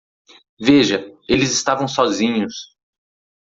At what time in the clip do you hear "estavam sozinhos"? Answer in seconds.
1.51-2.75